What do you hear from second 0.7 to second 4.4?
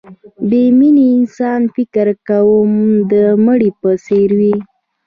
مینې انسان فکر کوم د مړي په څېر